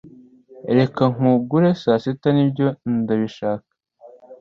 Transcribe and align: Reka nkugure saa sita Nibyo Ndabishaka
Reka 0.77 1.03
nkugure 1.13 1.69
saa 1.81 1.99
sita 2.03 2.29
Nibyo 2.35 2.67
Ndabishaka 2.99 3.69